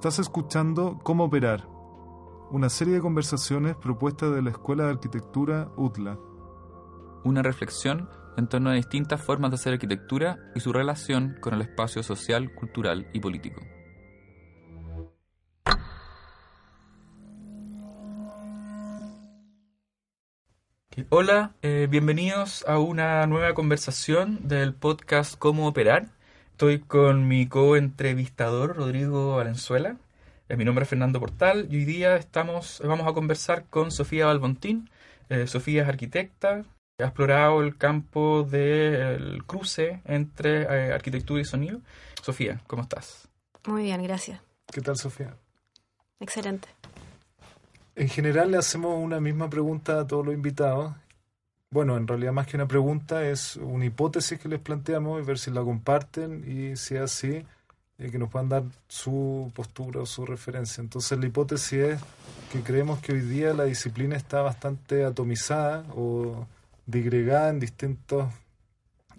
[0.00, 1.68] Estás escuchando Cómo Operar,
[2.50, 6.18] una serie de conversaciones propuestas de la Escuela de Arquitectura UTLA.
[7.22, 11.60] Una reflexión en torno a distintas formas de hacer arquitectura y su relación con el
[11.60, 13.60] espacio social, cultural y político.
[21.10, 26.19] Hola, eh, bienvenidos a una nueva conversación del podcast Cómo Operar.
[26.60, 29.96] Estoy con mi co-entrevistador Rodrigo Valenzuela.
[30.46, 34.26] Eh, mi nombre es Fernando Portal y hoy día estamos, vamos a conversar con Sofía
[34.26, 34.90] Balbontín.
[35.30, 36.66] Eh, Sofía es arquitecta,
[36.98, 41.80] ha explorado el campo del cruce entre eh, arquitectura y sonido.
[42.20, 43.26] Sofía, ¿cómo estás?
[43.66, 44.42] Muy bien, gracias.
[44.70, 45.34] ¿Qué tal, Sofía?
[46.20, 46.68] Excelente.
[47.96, 50.92] En general le hacemos una misma pregunta a todos los invitados.
[51.72, 55.38] Bueno, en realidad más que una pregunta es una hipótesis que les planteamos y ver
[55.38, 57.46] si la comparten y si es así,
[57.98, 60.80] eh, que nos puedan dar su postura o su referencia.
[60.82, 62.00] Entonces la hipótesis es
[62.50, 66.44] que creemos que hoy día la disciplina está bastante atomizada o
[66.86, 68.34] digregada en distintas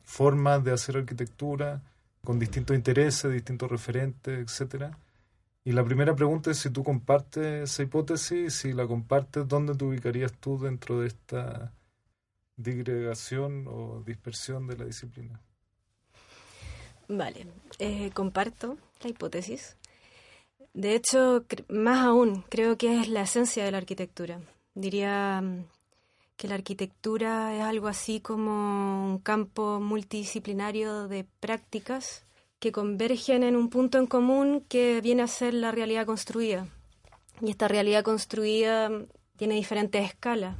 [0.04, 1.82] formas de hacer arquitectura,
[2.26, 4.98] con distintos intereses, distintos referentes, etcétera.
[5.64, 9.86] Y la primera pregunta es si tú compartes esa hipótesis, si la compartes, ¿dónde te
[9.86, 11.72] ubicarías tú dentro de esta
[12.64, 15.40] digregación o dispersión de la disciplina?
[17.08, 17.46] Vale,
[17.80, 19.76] eh, comparto la hipótesis.
[20.74, 24.40] De hecho, más aún, creo que es la esencia de la arquitectura.
[24.74, 25.66] Diría mm,
[26.38, 32.24] que la arquitectura es algo así como un campo multidisciplinario de prácticas
[32.60, 36.68] que convergen en un punto en común que viene a ser la realidad construida.
[37.42, 38.90] Y esta realidad construida
[39.36, 40.56] tiene diferentes escalas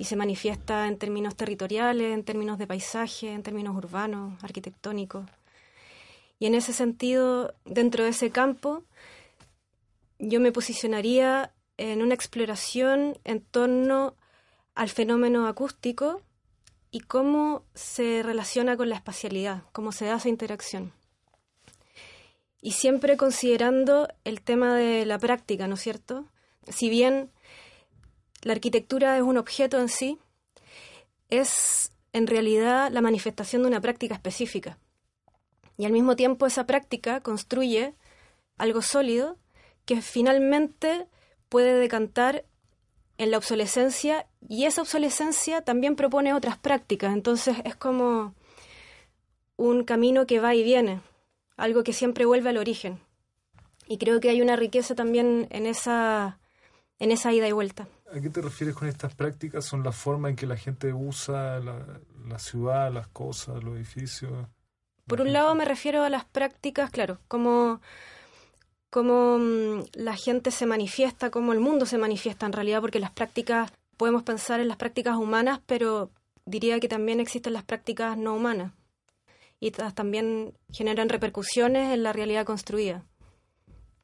[0.00, 5.26] y se manifiesta en términos territoriales, en términos de paisaje, en términos urbanos, arquitectónicos.
[6.38, 8.82] Y en ese sentido, dentro de ese campo,
[10.18, 14.14] yo me posicionaría en una exploración en torno
[14.74, 16.22] al fenómeno acústico
[16.90, 20.94] y cómo se relaciona con la espacialidad, cómo se da esa interacción
[22.62, 26.26] y siempre considerando el tema de la práctica, ¿no es cierto?
[26.68, 27.30] Si bien
[28.42, 30.18] la arquitectura es un objeto en sí,
[31.28, 34.78] es en realidad la manifestación de una práctica específica.
[35.76, 37.94] Y al mismo tiempo esa práctica construye
[38.58, 39.38] algo sólido
[39.84, 41.06] que finalmente
[41.48, 42.44] puede decantar
[43.18, 47.12] en la obsolescencia y esa obsolescencia también propone otras prácticas.
[47.12, 48.34] Entonces es como
[49.56, 51.00] un camino que va y viene
[51.56, 52.98] algo que siempre vuelve al origen.
[53.86, 56.38] Y creo que hay una riqueza también en esa,
[56.98, 57.88] en esa ida y vuelta.
[58.12, 59.64] ¿A qué te refieres con estas prácticas?
[59.64, 64.32] ¿Son la forma en que la gente usa la, ciudad, las cosas, los edificios?
[65.06, 67.80] Por un lado me refiero a las prácticas, claro, como
[68.90, 73.12] cómo mm, la gente se manifiesta, cómo el mundo se manifiesta en realidad, porque las
[73.12, 76.10] prácticas, podemos pensar en las prácticas humanas, pero
[76.44, 78.72] diría que también existen las prácticas no humanas
[79.60, 83.04] y también generan repercusiones en la realidad construida.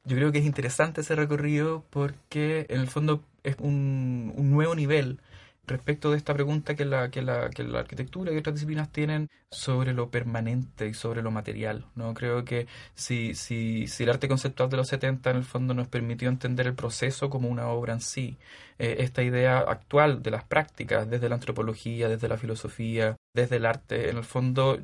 [0.05, 4.75] Yo creo que es interesante ese recorrido porque en el fondo es un, un nuevo
[4.75, 5.19] nivel
[5.67, 9.29] respecto de esta pregunta que la, que, la, que la arquitectura y otras disciplinas tienen
[9.51, 11.85] sobre lo permanente y sobre lo material.
[11.95, 12.13] ¿no?
[12.13, 15.87] Creo que si, si, si el arte conceptual de los 70 en el fondo nos
[15.89, 18.37] permitió entender el proceso como una obra en sí,
[18.79, 23.65] eh, esta idea actual de las prácticas, desde la antropología, desde la filosofía, desde el
[23.65, 24.79] arte, en el fondo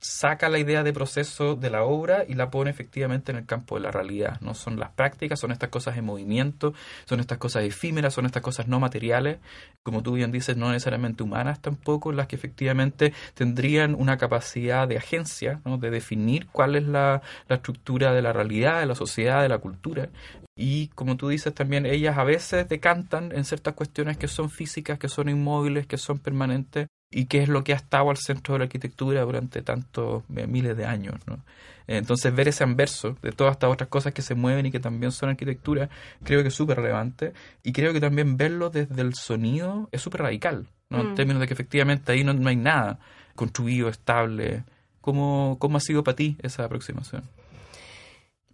[0.00, 3.76] saca la idea de proceso de la obra y la pone efectivamente en el campo
[3.76, 4.40] de la realidad.
[4.40, 8.42] No son las prácticas, son estas cosas en movimiento, son estas cosas efímeras, son estas
[8.42, 9.38] cosas no materiales,
[9.82, 14.98] como tú bien dices, no necesariamente humanas tampoco, las que efectivamente tendrían una capacidad de
[14.98, 19.48] agencia, de definir cuál es la, la estructura de la realidad, de la sociedad, de
[19.48, 20.08] la cultura.
[20.56, 24.98] Y como tú dices también, ellas a veces decantan en ciertas cuestiones que son físicas,
[24.98, 28.54] que son inmóviles, que son permanentes, y que es lo que ha estado al centro
[28.54, 31.14] de la arquitectura durante tantos eh, miles de años.
[31.26, 31.38] ¿no?
[31.86, 35.12] Entonces ver ese anverso de todas estas otras cosas que se mueven y que también
[35.12, 35.88] son arquitectura,
[36.24, 37.32] creo que es súper relevante
[37.62, 40.66] y creo que también verlo desde el sonido es súper radical.
[40.88, 41.00] ¿no?
[41.00, 41.14] en Mm.
[41.14, 42.98] términos de que efectivamente ahí no, no hay nada
[43.34, 44.64] construido, estable.
[45.00, 47.22] ¿Cómo, ¿Cómo ha sido para ti esa aproximación?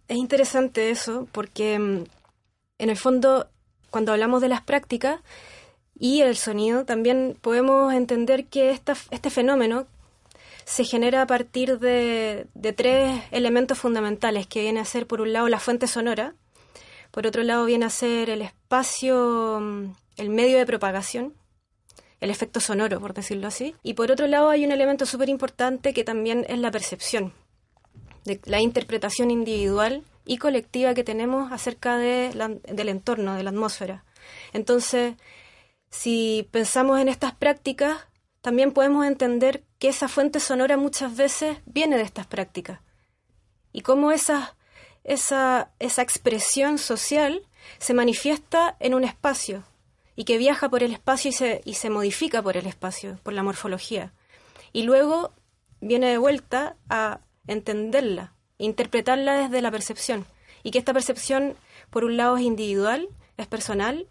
[0.07, 2.03] Es interesante eso porque mm,
[2.79, 3.47] en el fondo
[3.89, 5.21] cuando hablamos de las prácticas
[5.97, 9.85] y el sonido también podemos entender que esta, este fenómeno
[10.65, 15.33] se genera a partir de, de tres elementos fundamentales que viene a ser por un
[15.33, 16.35] lado la fuente sonora,
[17.11, 21.33] por otro lado viene a ser el espacio, mm, el medio de propagación,
[22.19, 25.93] el efecto sonoro, por decirlo así, y por otro lado hay un elemento súper importante
[25.93, 27.33] que también es la percepción,
[28.25, 32.31] de la interpretación individual y colectiva que tenemos acerca de
[32.63, 34.05] del entorno, de la atmósfera.
[34.53, 35.15] Entonces,
[35.89, 37.97] si pensamos en estas prácticas,
[38.41, 42.79] también podemos entender que esa fuente sonora muchas veces viene de estas prácticas
[43.73, 44.55] y cómo esa,
[45.03, 47.45] esa, esa expresión social
[47.79, 49.63] se manifiesta en un espacio
[50.15, 53.33] y que viaja por el espacio y se, y se modifica por el espacio, por
[53.33, 54.13] la morfología.
[54.71, 55.33] Y luego
[55.81, 60.25] viene de vuelta a entenderla, interpretarla desde la percepción.
[60.63, 61.55] Y que esta percepción,
[61.89, 64.07] por un lado, es individual, es personal,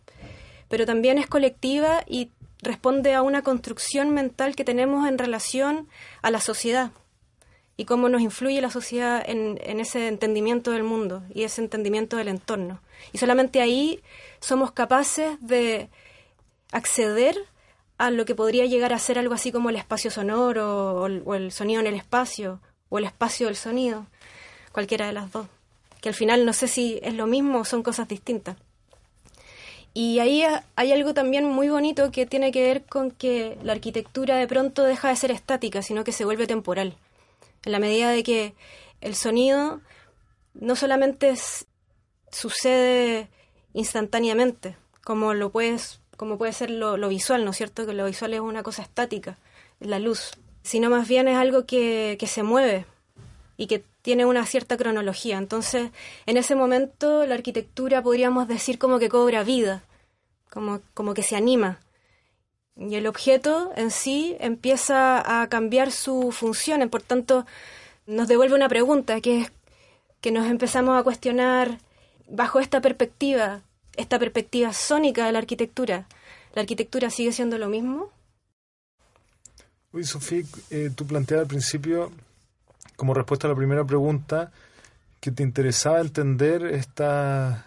[0.68, 2.30] pero también es colectiva y
[2.60, 5.88] responde a una construcción mental que tenemos en relación
[6.22, 6.92] a la sociedad
[7.76, 12.28] y cómo nos influye la sociedad en, ese entendimiento del mundo y ese entendimiento del
[12.28, 12.80] entorno.
[13.12, 14.00] Y solamente ahí
[14.40, 15.88] somos capaces de
[16.70, 17.36] acceder
[17.98, 21.52] a lo que podría llegar a ser algo así como el espacio sonoro o el
[21.52, 22.60] sonido en el espacio
[22.92, 24.04] o el espacio del sonido,
[24.70, 25.46] cualquiera de las dos,
[26.02, 28.56] que al final no sé si es lo mismo o son cosas distintas.
[29.94, 33.72] Y ahí ha- hay algo también muy bonito que tiene que ver con que la
[33.72, 36.96] arquitectura de pronto deja de ser estática, sino que se vuelve temporal.
[37.64, 38.54] En la medida de que
[39.00, 39.80] el sonido
[40.54, 41.34] no solamente
[42.30, 43.28] sucede
[43.72, 47.86] instantáneamente, como lo puedes, como puede ser lo, lo visual, ¿no es cierto?
[47.86, 49.38] Que lo visual es una cosa estática,
[49.80, 52.86] la luz, sino más bien es algo que, que se mueve
[53.56, 55.38] y que tiene una cierta cronología.
[55.38, 55.90] Entonces,
[56.26, 59.84] en ese momento la arquitectura podríamos decir como que cobra vida,
[60.50, 61.80] como, como que se anima.
[62.76, 67.46] Y el objeto en sí empieza a cambiar su función, por tanto
[68.06, 69.52] nos devuelve una pregunta que es
[70.20, 71.78] que nos empezamos a cuestionar
[72.28, 73.62] bajo esta perspectiva,
[73.96, 76.06] esta perspectiva sónica de la arquitectura.
[76.54, 78.10] ¿La arquitectura sigue siendo lo mismo?
[79.92, 82.10] Oye, Sofía, eh, tú planteabas al principio,
[82.96, 84.50] como respuesta a la primera pregunta,
[85.20, 87.62] que te interesaba entender estas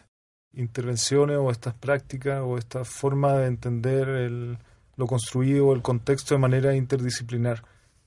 [0.54, 4.58] intervenciones o estas prácticas o esta forma de entender el,
[4.96, 7.64] lo construido o el contexto de manera interdisciplinar.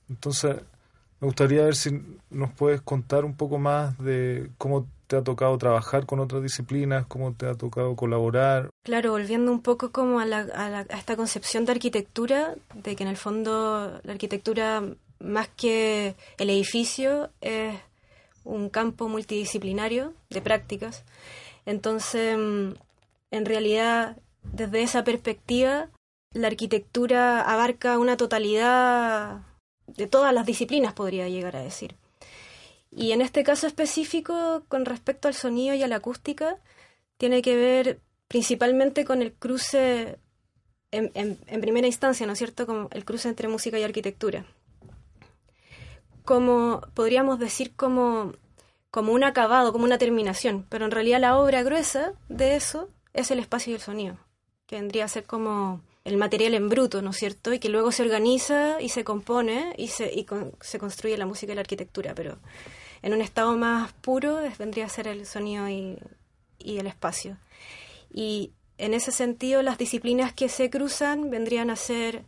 [0.09, 0.57] Entonces,
[1.21, 5.57] me gustaría ver si nos puedes contar un poco más de cómo te ha tocado
[5.57, 8.69] trabajar con otras disciplinas, cómo te ha tocado colaborar.
[8.85, 12.95] Claro, volviendo un poco como a, la, a, la- a esta concepción de arquitectura, de
[12.95, 14.83] que en el fondo la arquitectura,
[15.19, 17.75] más que el edificio, es
[18.43, 21.03] un campo multidisciplinario de prácticas.
[21.65, 25.89] Entonces, en realidad, desde esa perspectiva,
[26.33, 29.41] la arquitectura abarca una totalidad
[29.87, 31.95] de todas las disciplinas, podría llegar a decir.
[32.91, 36.57] Y en este caso específico, con respecto al sonido y a la acústica,
[37.17, 40.17] tiene que ver principalmente con el cruce,
[40.91, 44.45] en, en- primera instancia, ¿no es cierto?, como el cruce entre música y arquitectura.
[46.25, 48.33] Como podríamos decir como,
[48.91, 53.31] como un acabado, como una terminación, pero en realidad la obra gruesa de eso es
[53.31, 54.17] el espacio y el sonido,
[54.67, 57.53] que vendría a ser como el material en bruto, ¿no es cierto?
[57.53, 61.25] Y que luego se organiza y se compone y se, y con- se construye la
[61.25, 62.37] música y la arquitectura, pero
[63.01, 65.97] en un estado más puro vendría a ser el sonido y,
[66.59, 67.37] el espacio.
[68.13, 72.23] Y en ese sentido, las disciplinas que se cruzan vendrían a ser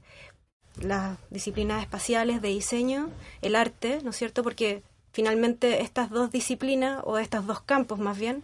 [0.82, 3.10] las disciplinas espaciales de diseño,
[3.42, 4.44] el arte, ¿no es cierto?
[4.44, 8.44] Porque finalmente estas dos disciplinas, o estos dos campos más bien,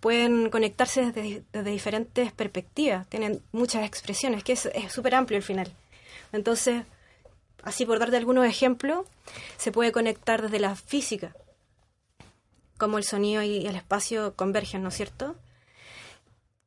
[0.00, 5.72] pueden conectarse desde, diferentes perspectivas, tienen muchas expresiones, que es súper amplio al final.
[6.32, 6.84] Entonces,
[7.62, 9.06] así por darte algunos ejemplos,
[9.56, 11.34] se puede conectar desde la física,
[12.78, 15.36] como el sonido y el espacio convergen, ¿no es cierto?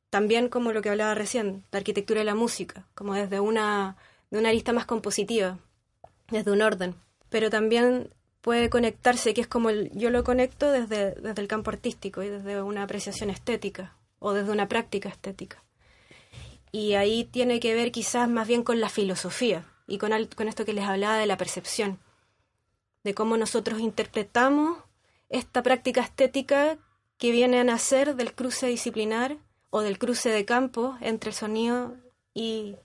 [0.09, 3.95] También como lo que hablaba recién, la arquitectura y la música, como desde una,
[4.29, 5.57] de una arista más compositiva,
[6.29, 6.95] desde un orden.
[7.29, 12.21] Pero también puede conectarse, que es como yo lo conecto desde, desde el campo artístico
[12.23, 15.63] y desde una apreciación estética o desde una práctica estética.
[16.71, 20.73] Y ahí tiene que ver quizás más bien con la filosofía y con esto que
[20.73, 21.99] les hablaba de la percepción,
[23.03, 24.77] de cómo nosotros interpretamos
[25.31, 26.77] esta práctica estética
[27.17, 29.37] que viene a nacer del cruce disciplinar
[29.69, 31.95] o del cruce de campos entre el sonido
[32.33, 32.75] y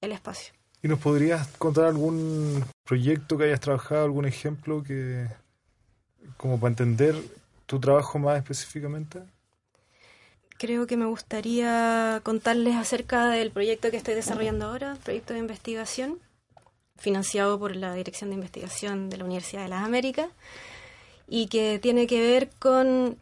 [0.00, 0.54] el espacio.
[0.82, 5.26] ¿Y nos podrías contar algún proyecto que hayas trabajado, algún ejemplo que
[6.36, 7.16] como para entender
[7.66, 9.22] tu trabajo más específicamente?
[10.58, 16.18] Creo que me gustaría contarles acerca del proyecto que estoy desarrollando ahora, proyecto de investigación,
[16.96, 20.28] financiado por la Dirección de Investigación de la Universidad de las Américas,
[21.28, 23.16] y que tiene que ver con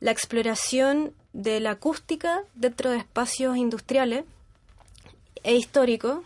[0.00, 4.24] la exploración de la acústica dentro de espacios industriales
[5.42, 6.20] e históricos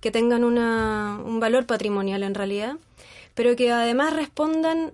[0.00, 2.76] que tengan un valor patrimonial en realidad,
[3.34, 4.92] pero que además respondan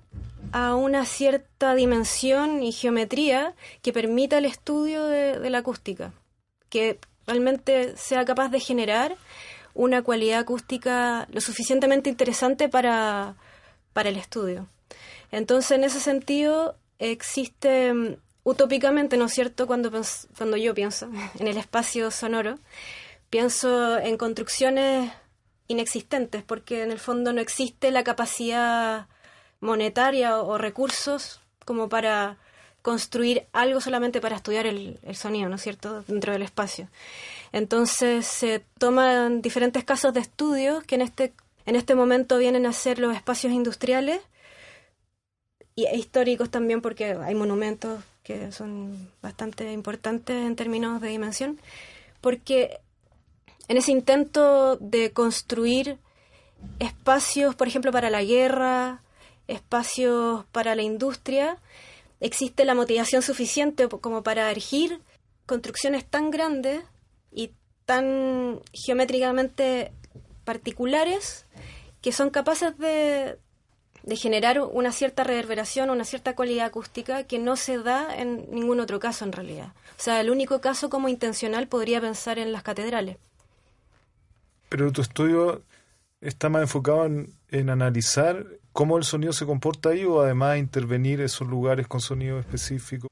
[0.52, 6.12] a una cierta dimensión y geometría que permita el estudio de, la acústica,
[6.68, 9.16] que realmente sea capaz de generar
[9.75, 13.34] una cualidad acústica lo suficientemente interesante para,
[13.92, 14.68] para el estudio.
[15.30, 19.90] Entonces, en ese sentido, existe mm, utópicamente, ¿no es cierto?, cuando,
[20.37, 22.58] cuando yo pienso en el espacio sonoro,
[23.30, 25.12] Pienso en construcciones
[25.66, 29.06] inexistentes, porque en el fondo no existe la capacidad
[29.61, 32.38] monetaria o, recursos como para
[32.80, 36.88] construir algo solamente para estudiar el, sonido, ¿no es cierto?, dentro del espacio.
[37.52, 41.35] Entonces se toman diferentes casos de estudios que en este,
[41.66, 44.20] en este momento vienen a ser los espacios industriales
[45.78, 51.61] y e históricos también porque hay monumentos que son bastante importantes en términos de dimensión,
[52.20, 52.80] porque
[53.68, 55.99] en ese intento de construir
[56.80, 59.02] espacios, por ejemplo, para la guerra,
[59.47, 61.58] espacios para la industria,
[62.18, 65.00] existe la motivación suficiente como para erigir
[65.47, 66.82] construcciones tan grandes
[67.30, 67.52] y
[67.85, 69.92] tan geométricamente
[70.42, 71.47] particulares
[72.02, 73.38] que son capaces de,
[74.02, 78.81] de generar una cierta reverberación, una cierta cualidad acústica que no se da en ningún
[78.81, 79.73] otro caso en realidad.
[79.99, 83.17] O sea, el único caso como intencional podría pensar en las catedrales.
[84.69, 85.62] Pero tu estudio
[86.21, 91.49] está más enfocado en, analizar cómo el sonido se comporta ahí o además intervenir esos
[91.49, 93.09] lugares con sonido específico.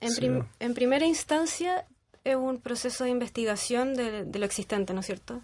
[0.00, 1.86] En, en primera instancia
[2.24, 5.40] es un proceso de investigación de, lo existente, ¿no es cierto?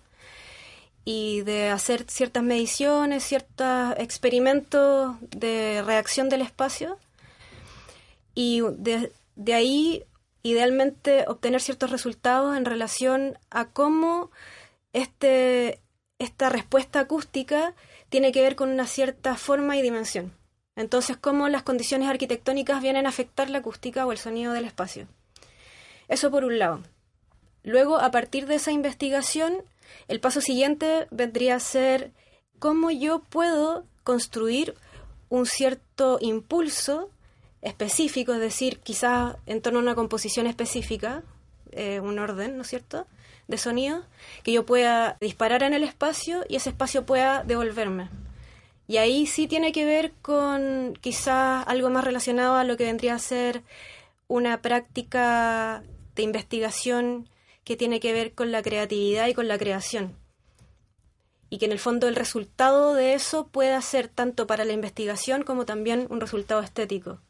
[1.10, 6.98] Y de hacer ciertas mediciones, ciertos experimentos de reacción del espacio
[8.34, 10.04] y de, de ahí
[10.42, 14.30] idealmente obtener ciertos resultados en relación a cómo
[14.92, 15.80] este,
[16.18, 17.74] esta respuesta acústica
[18.10, 20.34] tiene que ver con una cierta forma y dimensión.
[20.76, 25.08] Entonces, cómo las condiciones arquitectónicas vienen a afectar la acústica o el sonido del espacio.
[26.06, 26.82] Eso por un lado.
[27.64, 29.56] Luego, a partir de esa investigación,
[30.08, 32.12] el paso siguiente vendría a ser
[32.58, 34.74] cómo yo puedo construir
[35.28, 37.10] un cierto impulso
[37.62, 41.22] específico, es decir, quizás en torno a una composición específica,
[41.72, 43.06] eh, un orden, ¿no es cierto?
[43.48, 44.04] de sonido
[44.44, 48.10] que yo pueda disparar en el espacio y ese espacio pueda devolverme.
[48.86, 53.14] Y ahí sí tiene que ver con quizás algo más relacionado a lo que vendría
[53.14, 53.62] a ser
[54.28, 55.82] una práctica
[56.14, 57.28] de investigación
[57.68, 60.16] que tiene que ver con la creatividad y con la creación.
[61.50, 65.42] Y que en el fondo el resultado de eso pueda ser tanto para la investigación
[65.42, 67.20] como también un resultado estético.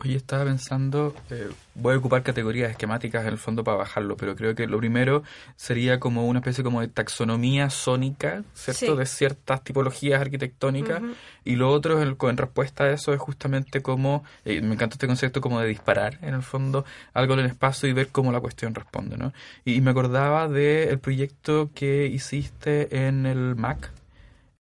[0.00, 4.36] Oye, estaba pensando, eh, voy a ocupar categorías esquemáticas en el fondo para bajarlo, pero
[4.36, 5.24] creo que lo primero
[5.56, 8.94] sería como una especie como de taxonomía sónica, ¿cierto?
[8.94, 11.02] De ciertas tipologías arquitectónicas.
[11.44, 15.08] Y lo otro, en, en, respuesta a eso, es justamente como, eh, me encanta este
[15.08, 18.40] concepto como de disparar, en el fondo, algo en el espacio y ver cómo la
[18.40, 19.32] cuestión responde, ¿no?
[19.64, 23.90] Y, me acordaba del proyecto que hiciste en el MAC,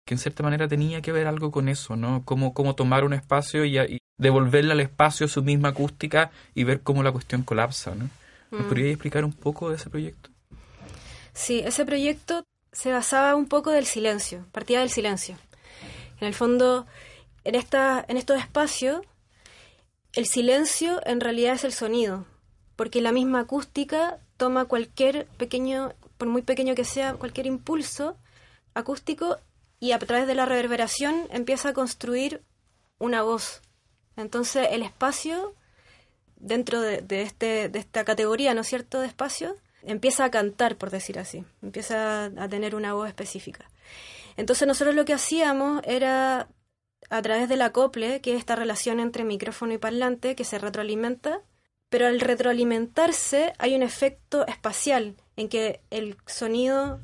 [0.06, 2.22] que en cierta manera tenía que ver algo con eso, ¿no?
[2.26, 6.82] Cómo, cómo tomar un espacio y, y devolverle al espacio su misma acústica y ver
[6.82, 8.10] cómo la cuestión colapsa, ¿no?
[8.52, 8.68] ¿Me mm.
[8.68, 10.30] podrías explicar un poco de ese proyecto?
[11.34, 15.38] Sí, ese proyecto se basaba un poco del silencio, partía del silencio.
[16.20, 16.86] En el fondo,
[17.44, 19.02] en, esta, en estos espacios,
[20.14, 22.26] el silencio en realidad es el sonido,
[22.76, 28.18] porque la misma acústica toma cualquier pequeño, por muy pequeño que sea, cualquier impulso
[28.74, 29.38] acústico
[29.80, 32.42] y a través de la reverberación empieza a construir
[32.98, 33.62] una voz.
[34.18, 35.54] Entonces el espacio,
[36.38, 40.90] dentro de, este, de esta categoría, ¿no es cierto?, de espacio, empieza a cantar, por
[40.90, 43.70] decir así, empieza a tener una voz específica.
[44.38, 46.48] Entonces nosotros lo que hacíamos era,
[47.10, 51.42] a través del acople, que es esta relación entre micrófono y parlante, que se retroalimenta,
[51.90, 57.00] pero al retroalimentarse hay un efecto espacial en que el sonido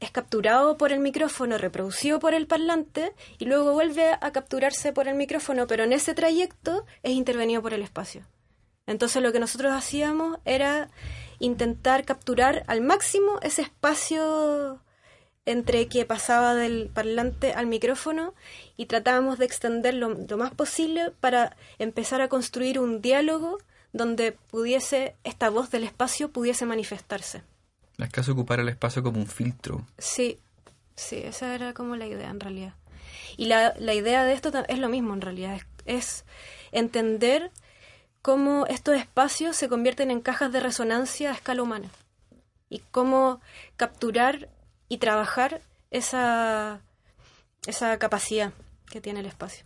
[0.00, 5.08] es capturado por el micrófono, reproducido por el parlante y luego vuelve a capturarse por
[5.08, 8.26] el micrófono, pero en ese trayecto es intervenido por el espacio.
[8.86, 10.90] Entonces lo que nosotros hacíamos era
[11.38, 14.80] intentar capturar al máximo ese espacio
[15.44, 18.34] entre que pasaba del parlante al micrófono
[18.76, 23.58] y tratábamos de extenderlo lo más posible para empezar a construir un diálogo
[23.92, 27.42] donde pudiese esta voz del espacio pudiese manifestarse.
[27.98, 29.86] Es casi ocupar el espacio como un filtro.
[29.98, 30.38] Sí,
[30.94, 32.74] sí, esa era como la idea en realidad.
[33.36, 36.24] Y la, la idea de esto es lo mismo en realidad, es, es
[36.72, 37.50] entender
[38.22, 41.88] cómo estos espacios se convierten en cajas de resonancia a escala humana
[42.68, 43.40] y cómo
[43.76, 44.48] capturar
[44.88, 45.60] y trabajar
[45.90, 46.80] esa,
[47.66, 48.52] esa capacidad
[48.90, 49.64] que tiene el espacio.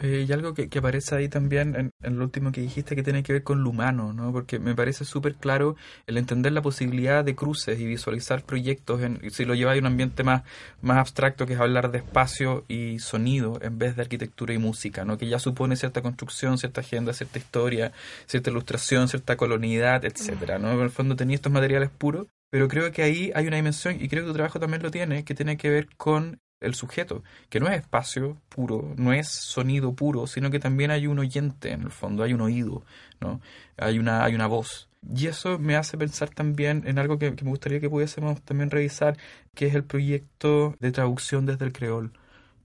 [0.00, 3.32] Eh, y algo que, aparece ahí también en, lo último que dijiste que tiene que
[3.32, 4.32] ver con lo humano, ¿no?
[4.32, 5.76] Porque me parece súper claro
[6.06, 9.86] el entender la posibilidad de cruces y visualizar proyectos, en, si lo lleváis a un
[9.86, 10.42] ambiente más,
[10.82, 15.04] más abstracto, que es hablar de espacio y sonido en vez de arquitectura y música,
[15.04, 15.18] ¿no?
[15.18, 17.92] Que ya supone cierta construcción, cierta agenda, cierta historia,
[18.26, 20.72] cierta ilustración, cierta colonialidad, etcétera, ¿no?
[20.72, 24.08] En el fondo tenía estos materiales puros, pero creo que ahí hay una dimensión, y
[24.08, 27.60] creo que tu trabajo también lo tiene, que tiene que ver con el sujeto, que
[27.60, 31.82] no es espacio puro, no es sonido puro, sino que también hay un oyente en
[31.82, 32.84] el fondo, hay un oído,
[33.20, 33.40] ¿no?
[33.76, 34.88] Hay una, hay una voz.
[35.14, 39.16] Y eso me hace pensar también en algo que, me gustaría que pudiésemos también revisar,
[39.54, 42.12] que es el proyecto de traducción desde el creol,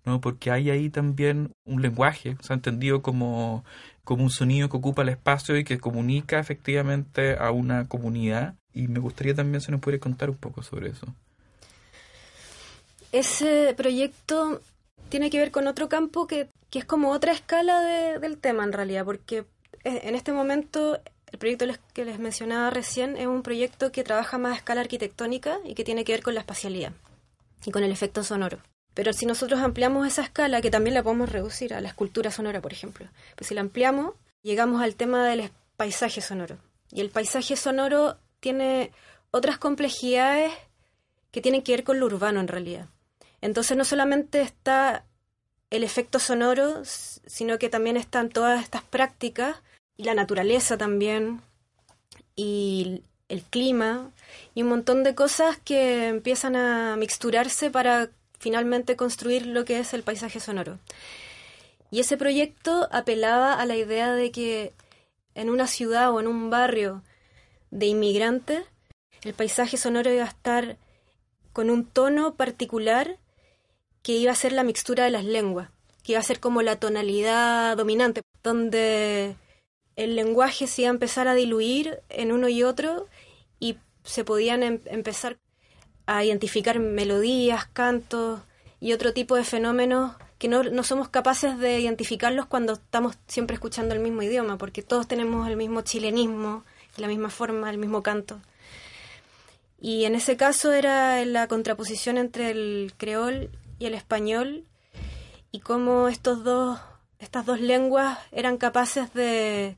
[0.06, 0.22] ¿no?
[0.22, 3.64] Porque hay ahí también un lenguaje, se ha entendido como,
[4.04, 8.56] como un sonido que ocupa el espacio y que comunica efectivamente a una comunidad.
[8.74, 11.16] Y me gustaría también se nos pudiera contar un poco sobre eso.
[13.12, 14.62] Ese proyecto
[15.10, 19.04] tiene que ver con otro campo que, es como otra escala del tema en realidad,
[19.04, 19.46] porque
[19.84, 21.02] en este momento
[21.32, 25.60] el proyecto que les mencionaba recién es un proyecto que trabaja más a escala arquitectónica
[25.66, 26.94] y que tiene que ver con la espacialidad
[27.66, 28.60] y con el efecto sonoro.
[28.94, 32.62] Pero si nosotros ampliamos esa escala, que también la podemos reducir a la escultura sonora,
[32.62, 34.14] por ejemplo, pues si la ampliamos,
[34.44, 36.58] llegamos al tema del paisaje sonoro.
[36.92, 38.92] Y el paisaje sonoro tiene
[39.32, 40.52] otras complejidades
[41.32, 42.88] que tienen que ver con lo urbano en realidad.
[43.42, 45.06] Entonces no solamente está
[45.72, 49.58] el efecto sonoro, sino que también están todas estas prácticas
[49.98, 51.42] y la naturaleza también
[52.36, 54.12] y el clima
[54.54, 59.94] y un montón de cosas que empiezan a mixturarse para finalmente construir lo que es
[59.94, 60.80] el paisaje sonoro.
[61.92, 64.74] Y ese proyecto apelaba a la idea de que
[65.36, 67.04] en una ciudad o en un barrio
[67.70, 68.64] de inmigrantes,
[69.24, 70.78] el paisaje sonoro iba a estar
[71.54, 73.18] con un tono particular
[74.02, 75.70] que iba a ser la mixtura de las lenguas,
[76.04, 79.36] que iba a ser como la tonalidad dominante, donde
[79.96, 83.08] el lenguaje se iba a empezar a diluir en uno y otro
[83.60, 85.38] y se podían em-, empezar
[86.06, 88.42] a identificar melodías, cantos
[88.80, 93.54] y otro tipo de fenómenos que no, no, somos capaces de identificarlos cuando estamos siempre
[93.54, 96.64] escuchando el mismo idioma, porque todos tenemos el mismo chilenismo,
[96.98, 98.42] la misma forma, el mismo canto.
[99.80, 104.66] Y en ese caso era la contraposición entre el creol y el español
[105.52, 106.80] y cómo estos dos,
[107.18, 109.76] estas dos lenguas eran capaces de,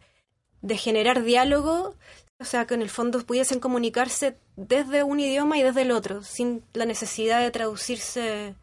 [0.61, 1.95] de generar diálogo,
[2.37, 6.21] o sea, que en el fondo pudiesen comunicarse desde un idioma y desde el otro,
[6.21, 8.55] sin la necesidad de traducirse,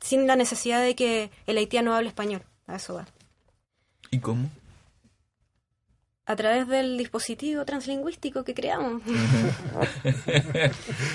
[0.00, 2.42] sin la necesidad de que el haitiano hable español.
[2.66, 3.06] A eso va.
[4.10, 4.48] ¿Y cómo?
[6.32, 9.02] A través del dispositivo translingüístico que creamos.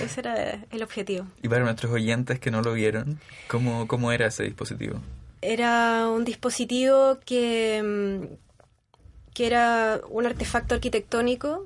[0.04, 1.26] ese era el objetivo.
[1.42, 5.00] Y para nuestros oyentes que no lo vieron, ¿cómo, cómo era ese dispositivo?
[5.42, 11.66] Era un dispositivo que, mm, que era un artefacto arquitectónico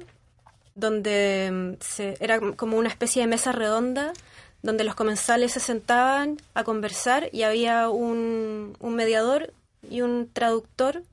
[0.76, 4.14] donde mm, se, era como una especie de mesa redonda
[4.64, 9.54] donde los comensales se sentaban a conversar y había un, un mediador
[9.90, 11.04] y un traductor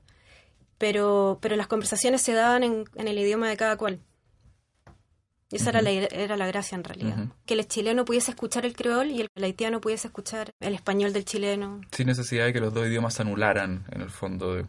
[0.79, 3.99] pero, pero las conversaciones se daban en, el idioma de cada cual.
[5.51, 7.27] Y esa era, la, era la gracia en realidad.
[7.45, 11.25] Que el chileno pudiese escuchar el creol y el haitiano pudiese escuchar el español del
[11.25, 11.81] chileno.
[11.91, 14.65] Sin necesidad de que los dos idiomas se anularan, en el fondo, de,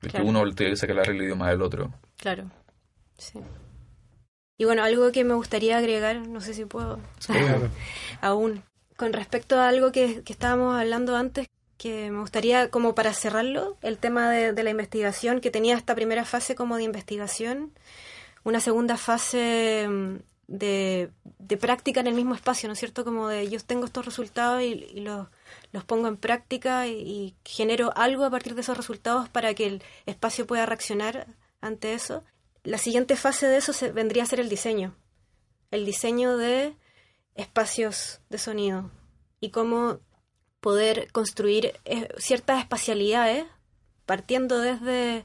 [0.00, 1.92] que uno tuviese que hablar el idioma del otro.
[2.16, 2.50] Claro,
[3.18, 3.40] sí.
[4.56, 6.98] Y bueno, algo que me gustaría agregar, no sé si puedo,
[8.20, 8.62] aún,
[8.96, 11.46] con respecto a algo que, que estábamos hablando antes,
[11.82, 16.24] que me gustaría, como para cerrarlo, el tema de, la investigación, que tenía esta primera
[16.24, 17.72] fase como de investigación,
[18.44, 20.16] una segunda fase mm,
[20.46, 21.10] de,
[21.60, 23.04] práctica en el mismo espacio, ¿no es cierto?
[23.04, 25.26] Como de yo tengo estos resultados y, los,
[25.72, 29.82] los, pongo en práctica y, genero algo a partir de esos resultados para que el
[30.06, 31.26] espacio pueda reaccionar
[31.60, 32.22] ante eso.
[32.62, 34.94] La siguiente fase de eso vendría a ser el diseño,
[35.72, 36.76] el diseño de
[37.34, 38.92] espacios de sonido
[39.40, 39.98] y cómo
[40.62, 43.44] poder construir eh, ciertas espacialidades
[44.06, 45.24] partiendo desde,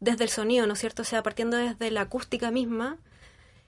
[0.00, 1.02] desde el sonido, ¿no es cierto?
[1.02, 2.96] O sea, partiendo desde la acústica misma,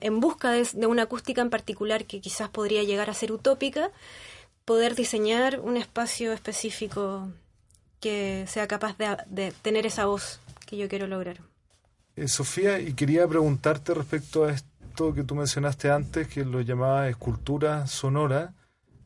[0.00, 3.90] en busca de, una acústica en particular que quizás podría llegar a ser utópica,
[4.64, 7.28] poder diseñar un espacio específico
[8.00, 11.38] que sea capaz de, tener esa voz que yo quiero lograr.
[12.16, 17.10] Eh, Sofía, y quería preguntarte respecto a esto que tú mencionaste antes, que lo llamaba
[17.10, 18.54] escultura sonora,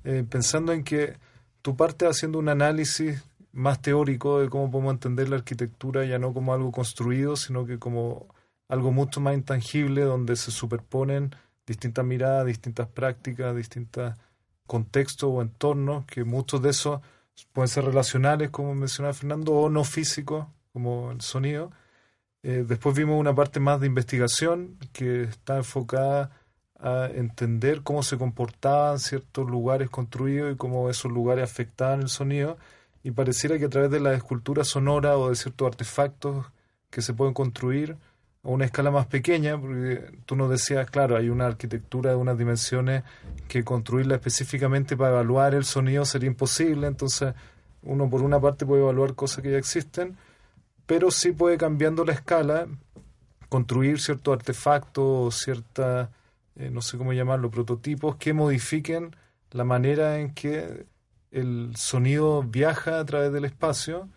[0.05, 1.17] eh, pensando en que
[1.63, 6.33] tu parte haciendo un análisis más teórico de cómo podemos entender la arquitectura ya no
[6.33, 8.29] como algo construido, sino que como
[8.69, 11.35] algo mucho más intangible donde se superponen
[11.67, 14.15] distintas miradas, distintas prácticas, distintos
[14.67, 17.01] contextos o entornos, que muchos de esos
[17.53, 21.71] pueden ser relacionales, como mencionaba Fernando, o no físicos, como el sonido.
[22.43, 26.31] Eh, después vimos una parte más de investigación que está enfocada
[26.79, 32.57] a entender cómo se comportaban ciertos lugares construidos y cómo esos lugares afectaban el sonido.
[33.03, 36.47] Y pareciera que a través de la escultura sonora o de ciertos artefactos
[36.91, 37.97] que se pueden construir
[38.43, 42.39] a una escala más pequeña, porque tú nos decías, claro, hay una arquitectura de unas
[42.39, 43.03] dimensiones
[43.49, 47.35] que construirla específicamente para evaluar el sonido sería imposible, entonces
[47.83, 50.17] uno por una parte puede evaluar cosas que ya existen,
[50.87, 52.67] pero sí puede cambiando la escala
[53.49, 56.09] construir ciertos artefactos, ciertas,
[56.59, 59.15] eh, no sé cómo llamarlo, prototipos que modifiquen
[59.53, 60.87] la manera en que
[61.31, 64.09] el sonido viaja a través del espacio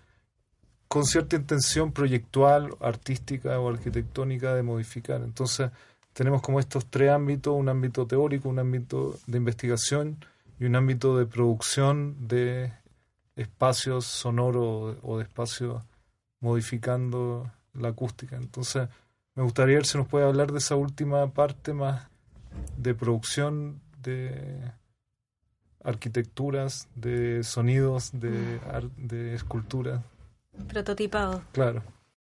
[0.87, 5.21] con cierta intención proyectual, artística o arquitectónica de modificar.
[5.21, 5.71] Entonces,
[6.13, 10.17] tenemos como estos tres ámbitos, un ámbito teórico, un ámbito de investigación
[10.59, 12.73] y un ámbito de producción de
[13.35, 15.81] espacios sonoros o de espacios
[16.41, 18.35] modificando la acústica.
[18.35, 18.89] Entonces,
[19.35, 22.10] me gustaría ver si nos puede hablar de esa última parte más
[22.77, 24.71] de producción de
[25.83, 28.59] arquitecturas, de sonidos, de,
[28.97, 30.01] de esculturas.
[30.67, 31.43] Prototipado.
[31.51, 31.83] Claro.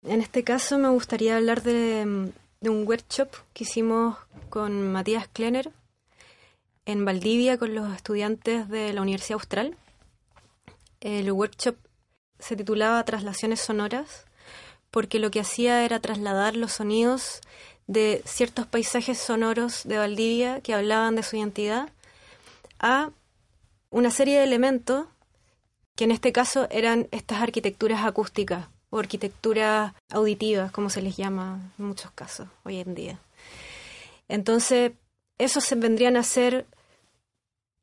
[0.05, 4.17] En este caso me gustaría hablar de, un workshop que hicimos
[4.51, 5.71] con Matías Klenner
[6.87, 9.77] en Valdivia con los estudiantes de la Universidad Austral.
[11.01, 11.77] El workshop
[12.39, 14.27] se titulaba Traslaciones Sonoras
[14.91, 17.41] porque lo que hacía era trasladar los sonidos
[17.93, 21.91] de ciertos paisajes sonoros de Valdivia que hablaban de su identidad
[22.79, 23.11] a
[23.91, 25.07] una serie de elementos
[25.95, 31.61] que en este caso eran estas arquitecturas acústicas o arquitecturas auditivas, como se les llama
[31.79, 33.19] en muchos casos hoy en día.
[34.29, 34.93] Entonces,
[35.39, 36.67] esos se vendrían a ser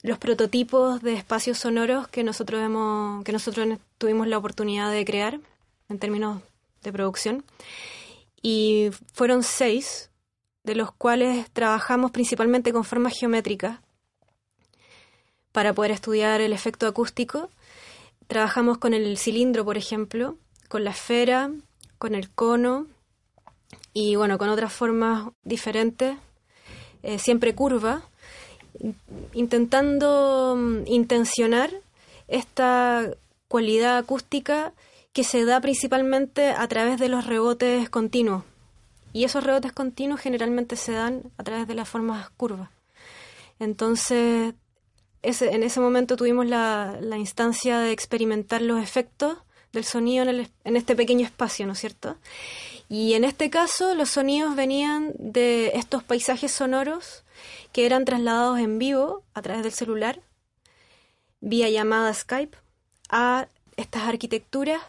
[0.01, 5.39] los prototipos de espacios sonoros que nosotros hemos, que nosotros tuvimos la oportunidad de crear
[5.89, 6.41] en términos
[6.81, 7.43] de producción.
[8.41, 10.09] Y fueron seis,
[10.63, 13.79] de los cuales trabajamos principalmente con formas geométricas
[15.51, 17.49] para poder estudiar el efecto acústico.
[18.27, 21.51] Trabajamos con el cilindro, por ejemplo, con la esfera,
[21.97, 22.87] con el cono
[23.93, 26.17] y bueno, con otras formas diferentes,
[27.01, 28.03] eh, siempre curva,
[29.33, 31.71] intentando mm, intencionar
[32.27, 33.09] esta
[33.47, 34.73] cualidad acústica
[35.19, 38.45] que se da principalmente a través de los rebotes continuos.
[39.11, 42.69] Y esos rebotes continuos generalmente se dan a través de las formas curvas.
[43.59, 44.53] Entonces
[45.21, 49.39] en ese momento tuvimos la, instancia de experimentar los efectos
[49.73, 52.15] del sonido en, este pequeño espacio, ¿no es cierto?
[52.87, 57.25] Y en este caso los sonidos venían de estos paisajes sonoros
[57.73, 60.21] que eran trasladados en vivo a través del celular,
[61.41, 62.57] vía llamada Skype,
[63.09, 64.81] a estas arquitecturas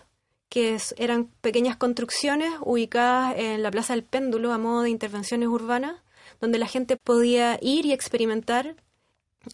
[0.50, 6.02] que eran pequeñas construcciones ubicadas en la Plaza del Péndulo a modo de intervenciones urbanas,
[6.40, 8.74] donde la gente podía ir y experimentar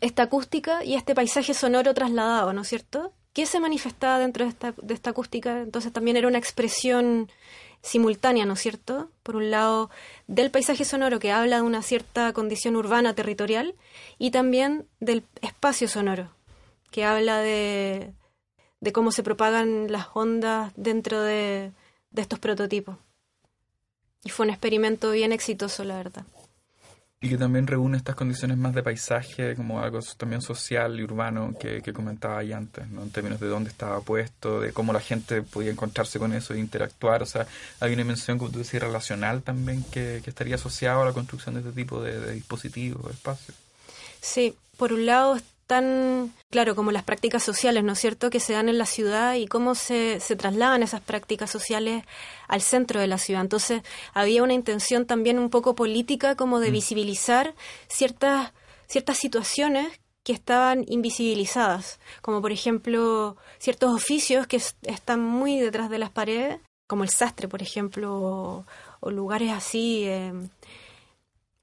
[0.01, 3.13] esta acústica y este paisaje sonoro trasladado, ¿no es cierto?
[3.35, 5.61] ¿Qué se manifestaba dentro de esta, de esta acústica?
[5.61, 7.31] Entonces también era una expresión
[7.83, 9.11] simultánea, ¿no es cierto?
[9.23, 9.91] Por un lado,
[10.27, 13.75] del paisaje sonoro que habla de una cierta condición urbana territorial
[14.19, 16.31] y también del espacio sonoro,
[16.91, 18.15] que habla de,
[18.81, 21.73] de cómo se propagan las ondas dentro de,
[22.11, 22.97] de estos prototipos.
[24.25, 26.25] Y fue un experimento bien exitoso, la verdad
[27.21, 31.55] y que también reúne estas condiciones más de paisaje, como algo también social y urbano
[31.59, 33.03] que, comentaba ahí antes, ¿no?
[33.03, 36.59] en términos de dónde estaba puesto, de cómo la gente podía encontrarse con eso e
[36.59, 37.23] interactuar.
[37.23, 37.47] O sea,
[37.81, 41.63] hay una dimensión, como tú decías, relacional también que, estaría asociada a la construcción de
[41.63, 43.57] este tipo de, de dispositivos, de espacios.
[44.21, 48.53] Sí, por un lado tan claro como las prácticas sociales, ¿no es cierto?, que se
[48.53, 52.05] dan en la ciudad y cómo se, se trasladan esas prácticas sociales
[52.49, 53.43] al centro de la ciudad.
[53.43, 53.83] Entonces,
[54.15, 56.73] había una intención también un poco política como de mm.
[56.73, 57.55] visibilizar
[57.89, 58.53] ciertas,
[58.87, 59.89] ciertas situaciones
[60.27, 66.59] que estaban invisibilizadas, como por ejemplo ciertos oficios que están muy detrás de las paredes,
[66.89, 68.65] como el sastre, por ejemplo,
[69.01, 70.05] o, lugares así.
[70.07, 70.33] Eh.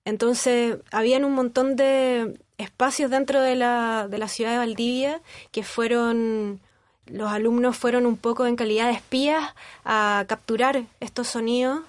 [0.06, 5.22] Entonces, habían un montón de espacios dentro de la, de la ciudad de Valdivia
[5.52, 6.60] que fueron
[7.06, 11.82] los alumnos fueron un poco en calidad de espías a capturar estos sonidos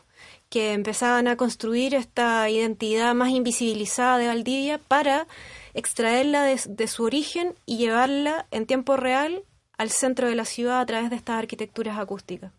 [0.49, 5.27] que empezaban a construir esta identidad más invisibilizada de Valdivia para
[5.75, 9.43] extraerla de, su origen y llevarla en tiempo real
[9.77, 12.53] al centro de la ciudad a través de estas arquitecturas acústicas.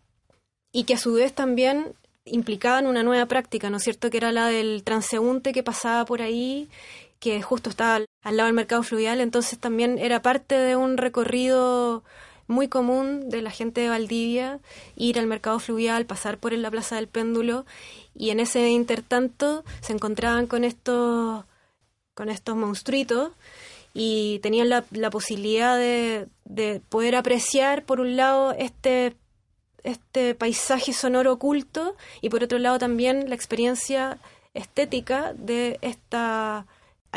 [0.72, 1.94] Y que a su vez también
[2.26, 6.20] implicaban una nueva práctica, ¿no es cierto?, que era la del transeúnte que pasaba por
[6.20, 6.68] ahí,
[7.18, 12.04] que justo estaba al lado del mercado fluvial, entonces también era parte de un recorrido
[12.48, 14.60] muy común de la gente de Valdivia
[14.96, 17.66] ir al mercado fluvial, pasar por la Plaza del Péndulo
[18.14, 21.44] y en ese intertanto se encontraban con estos
[22.14, 23.32] con estos monstruitos
[23.92, 29.16] y tenían la, posibilidad de, de, poder apreciar por un lado este
[29.84, 34.18] este paisaje sonoro oculto y por otro lado también la experiencia
[34.54, 36.66] estética de esta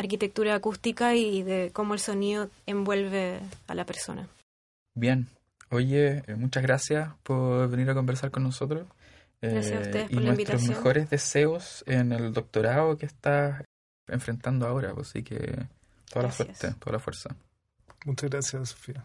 [0.00, 4.28] arquitectura acústica y de cómo el sonido envuelve a la persona.
[4.94, 5.28] Bien.
[5.70, 8.86] Oye, eh, muchas gracias por venir a conversar con nosotros.
[9.40, 10.76] Gracias a ustedes eh, y por la nuestros invitación.
[10.76, 13.62] mejores deseos en el doctorado que estás
[14.08, 14.92] enfrentando ahora.
[14.94, 15.66] pues, Así que
[16.10, 17.36] toda la suerte, toda la fuerza.
[18.04, 19.04] Muchas gracias, Sofía.